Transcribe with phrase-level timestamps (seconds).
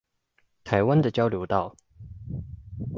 [0.63, 1.75] 台灣的交流道